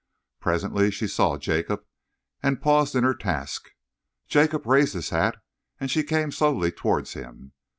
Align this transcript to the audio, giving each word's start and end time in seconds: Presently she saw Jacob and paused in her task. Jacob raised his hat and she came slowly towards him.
Presently 0.39 0.89
she 0.89 1.05
saw 1.07 1.37
Jacob 1.37 1.85
and 2.41 2.59
paused 2.59 2.95
in 2.95 3.03
her 3.03 3.13
task. 3.13 3.69
Jacob 4.27 4.65
raised 4.65 4.93
his 4.93 5.11
hat 5.11 5.37
and 5.79 5.91
she 5.91 6.01
came 6.01 6.31
slowly 6.31 6.71
towards 6.71 7.13
him. 7.13 7.51